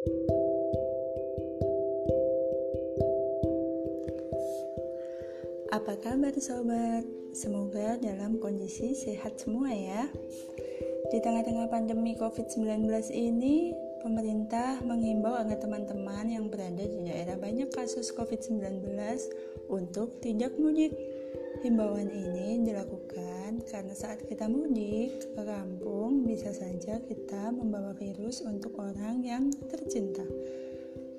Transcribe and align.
Apa 0.00 0.08
kabar 6.00 6.32
sobat? 6.40 7.04
Semoga 7.36 8.00
dalam 8.00 8.40
kondisi 8.40 8.96
sehat 8.96 9.36
semua 9.36 9.68
ya. 9.76 10.08
Di 11.12 11.20
tengah-tengah 11.20 11.68
pandemi 11.68 12.16
COVID-19 12.16 12.88
ini, 13.12 13.76
pemerintah 14.00 14.80
menghimbau 14.80 15.36
agar 15.36 15.60
teman-teman 15.60 16.32
yang 16.32 16.48
berada 16.48 16.80
di 16.80 17.04
daerah 17.04 17.36
banyak 17.36 17.68
kasus 17.68 18.08
COVID-19 18.16 18.96
untuk 19.68 20.16
tidak 20.24 20.56
mudik. 20.56 20.96
Himbauan 21.60 22.08
ini 22.08 22.64
dilakukan 22.64 23.60
karena 23.68 23.92
saat 23.92 24.24
kita 24.24 24.48
mudik 24.48 25.20
ke 25.36 25.42
kampung 25.44 26.24
bisa 26.24 26.56
saja 26.56 26.96
kita 27.04 27.52
membawa 27.52 27.92
virus 28.00 28.40
untuk 28.40 28.80
orang 28.80 29.20
yang 29.20 29.52
tercinta. 29.68 30.24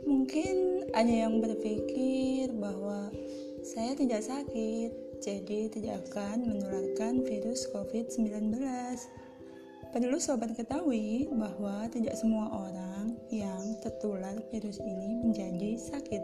Mungkin 0.02 0.90
ada 0.98 1.30
yang 1.30 1.46
berpikir 1.46 2.58
bahwa 2.58 3.14
saya 3.62 3.94
tidak 3.94 4.26
sakit, 4.26 5.22
jadi 5.22 5.70
tidak 5.70 6.10
akan 6.10 6.50
menularkan 6.50 7.22
virus 7.22 7.70
COVID-19. 7.70 8.58
Perlu 9.92 10.24
sobat 10.24 10.56
ketahui 10.56 11.28
bahwa 11.36 11.84
tidak 11.92 12.16
semua 12.16 12.48
orang 12.48 13.20
yang 13.28 13.76
tertular 13.84 14.40
virus 14.48 14.80
ini 14.80 15.20
menjadi 15.20 15.76
sakit. 15.76 16.24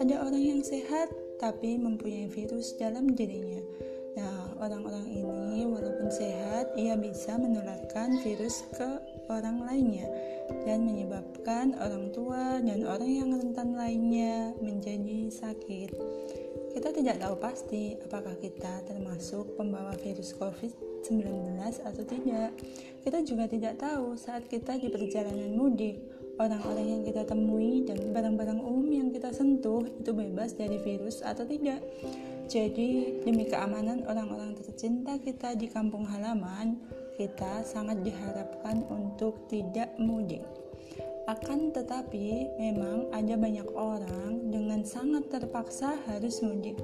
Ada 0.00 0.24
orang 0.24 0.40
yang 0.40 0.60
sehat 0.64 1.12
tapi 1.36 1.76
mempunyai 1.76 2.32
virus 2.32 2.72
dalam 2.80 3.12
dirinya. 3.12 3.60
Nah, 4.16 4.56
orang-orang 4.60 5.08
ini 5.08 5.64
walaupun 5.68 6.08
sehat, 6.08 6.72
ia 6.76 6.96
bisa 6.96 7.36
menularkan 7.36 8.16
virus 8.24 8.64
ke 8.72 9.00
orang 9.28 9.64
lainnya 9.64 10.08
dan 10.68 10.84
menyebabkan 10.84 11.76
orang 11.80 12.12
tua 12.16 12.60
dan 12.60 12.84
orang 12.84 13.12
yang 13.12 13.28
rentan 13.32 13.76
lainnya 13.76 14.56
menjadi 14.60 15.32
sakit. 15.32 15.90
Kita 16.72 16.88
tidak 16.88 17.20
tahu 17.20 17.36
pasti 17.36 18.00
apakah 18.00 18.32
kita 18.40 18.80
termasuk 18.88 19.60
pembawa 19.60 19.92
virus 20.00 20.32
COVID-19 20.40 21.60
atau 21.84 22.02
tidak. 22.08 22.56
Kita 23.04 23.18
juga 23.20 23.44
tidak 23.44 23.76
tahu 23.76 24.16
saat 24.16 24.48
kita 24.48 24.80
di 24.80 24.88
perjalanan 24.88 25.52
mudik, 25.52 26.00
orang-orang 26.40 26.96
yang 26.96 27.02
kita 27.04 27.28
temui 27.28 27.84
dan 27.84 28.00
barang-barang 28.16 28.64
umum 28.64 28.88
yang 28.88 29.08
kita 29.12 29.36
sentuh 29.36 29.84
itu 29.84 30.16
bebas 30.16 30.56
dari 30.56 30.80
virus 30.80 31.20
atau 31.20 31.44
tidak. 31.44 31.84
Jadi, 32.48 33.20
demi 33.20 33.48
keamanan 33.48 34.08
orang-orang 34.08 34.56
tercinta 34.56 35.20
kita 35.20 35.52
di 35.52 35.68
kampung 35.68 36.08
halaman, 36.08 36.80
kita 37.20 37.64
sangat 37.68 38.00
diharapkan 38.00 38.80
untuk 38.88 39.44
tidak 39.52 39.92
mudik. 40.00 40.61
Akan 41.30 41.70
tetapi, 41.70 42.50
memang 42.58 43.06
ada 43.14 43.38
banyak 43.38 43.68
orang 43.78 44.50
dengan 44.50 44.82
sangat 44.82 45.30
terpaksa 45.30 45.94
harus 46.10 46.42
mudik 46.42 46.74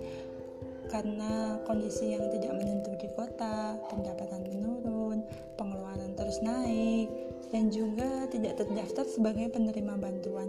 karena 0.89 1.61
kondisi 1.69 2.17
yang 2.17 2.25
tidak 2.33 2.56
menentu 2.56 2.97
di 2.97 3.08
kota, 3.12 3.77
pendapatan 3.92 4.41
menurun, 4.48 5.20
pengeluaran 5.61 6.17
terus 6.17 6.41
naik, 6.41 7.12
dan 7.53 7.69
juga 7.69 8.25
tidak 8.33 8.56
terdaftar 8.56 9.05
sebagai 9.05 9.53
penerima 9.53 10.00
bantuan. 10.00 10.48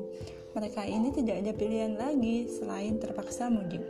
Mereka 0.56 0.88
ini 0.88 1.12
tidak 1.12 1.44
ada 1.44 1.52
pilihan 1.52 1.94
lagi 2.00 2.48
selain 2.48 2.98
terpaksa 2.98 3.52
mudik. 3.52 3.84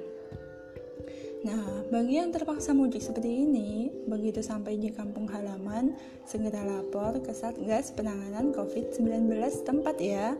Nah, 1.39 1.87
bagi 1.87 2.19
yang 2.19 2.35
terpaksa 2.35 2.75
mudik 2.75 2.99
seperti 2.99 3.47
ini, 3.47 3.87
begitu 4.11 4.43
sampai 4.43 4.75
di 4.75 4.91
kampung 4.91 5.23
halaman, 5.31 5.95
segera 6.27 6.67
lapor 6.67 7.23
ke 7.23 7.31
Satgas 7.31 7.95
Penanganan 7.95 8.51
COVID-19 8.51 9.39
tempat 9.63 9.95
ya. 10.03 10.35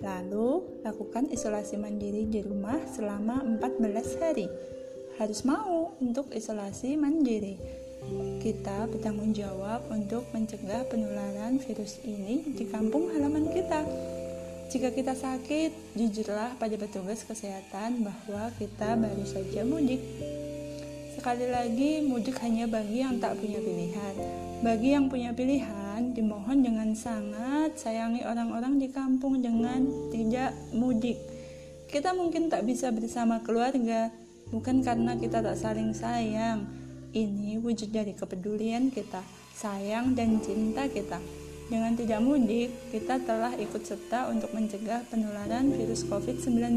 Lalu, 0.00 0.80
lakukan 0.88 1.28
isolasi 1.28 1.76
mandiri 1.76 2.24
di 2.24 2.40
rumah 2.40 2.80
selama 2.88 3.44
14 3.44 4.24
hari. 4.24 4.48
Harus 5.20 5.44
mau 5.44 5.92
untuk 6.00 6.32
isolasi 6.32 6.96
mandiri. 6.96 7.60
Kita 8.40 8.88
bertanggung 8.88 9.36
jawab 9.36 9.84
untuk 9.92 10.24
mencegah 10.32 10.88
penularan 10.88 11.60
virus 11.60 12.00
ini 12.08 12.40
di 12.56 12.64
kampung 12.72 13.12
halaman 13.12 13.52
kita. 13.52 13.84
Jika 14.72 14.88
kita 14.88 15.12
sakit, 15.12 15.92
jujurlah 15.92 16.56
pada 16.56 16.72
petugas 16.80 17.20
kesehatan 17.28 18.08
bahwa 18.08 18.48
kita 18.56 18.96
baru 18.96 19.20
saja 19.28 19.68
mudik. 19.68 20.00
Sekali 21.12 21.44
lagi, 21.44 22.00
mudik 22.00 22.40
hanya 22.40 22.64
bagi 22.64 23.04
yang 23.04 23.20
tak 23.20 23.36
punya 23.36 23.60
pilihan. 23.60 24.14
Bagi 24.64 24.96
yang 24.96 25.12
punya 25.12 25.36
pilihan, 25.36 26.16
dimohon 26.16 26.64
dengan 26.64 26.88
sangat 26.96 27.76
sayangi 27.76 28.24
orang-orang 28.24 28.80
di 28.80 28.88
kampung 28.88 29.44
dengan 29.44 30.08
tidak 30.08 30.56
mudik. 30.72 31.20
Kita 31.92 32.16
mungkin 32.16 32.48
tak 32.48 32.64
bisa 32.64 32.88
bersama 32.96 33.44
keluarga, 33.44 34.08
bukan 34.48 34.80
karena 34.80 35.20
kita 35.20 35.44
tak 35.44 35.60
saling 35.60 35.92
sayang. 35.92 36.64
Ini 37.12 37.60
wujud 37.60 37.92
dari 37.92 38.16
kepedulian 38.16 38.88
kita, 38.88 39.20
sayang 39.52 40.16
dan 40.16 40.40
cinta 40.40 40.88
kita. 40.88 41.41
Dengan 41.72 41.96
tidak 41.96 42.20
mudik, 42.20 42.68
kita 42.92 43.16
telah 43.24 43.56
ikut 43.56 43.80
serta 43.80 44.28
untuk 44.28 44.52
mencegah 44.52 45.08
penularan 45.08 45.72
virus 45.72 46.04
COVID-19. 46.04 46.76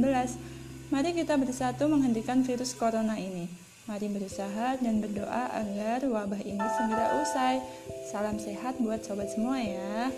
Mari 0.88 1.12
kita 1.12 1.36
bersatu 1.36 1.92
menghentikan 1.92 2.48
virus 2.48 2.72
corona 2.72 3.20
ini. 3.20 3.52
Mari 3.92 4.08
berusaha 4.08 4.80
dan 4.80 5.04
berdoa 5.04 5.52
agar 5.52 6.00
wabah 6.08 6.40
ini 6.40 6.64
segera 6.80 7.12
usai. 7.20 7.60
Salam 8.08 8.40
sehat 8.40 8.80
buat 8.80 9.04
sobat 9.04 9.36
semua 9.36 9.60
ya. 9.60 10.16